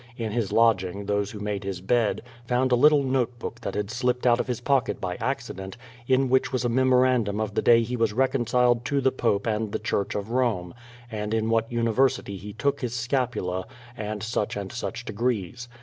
[0.17, 3.91] In his lodging, those who made his bed, found a little note book that had
[3.91, 5.77] slipt out of his pocket by accident,
[6.07, 9.71] in which was a memorandum of the day he was reconciled to the pope and
[9.73, 10.73] the church of Rome,
[11.11, 15.69] and in what university he took his scapula, and such and such degrees.